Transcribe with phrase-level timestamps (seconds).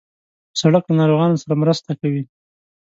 [0.59, 2.23] سړک له ناروغانو سره مرسته کوي.